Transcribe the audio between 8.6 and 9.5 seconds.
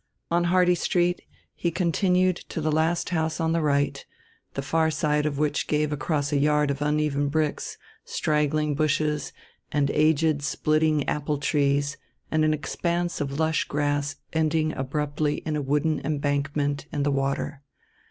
bushes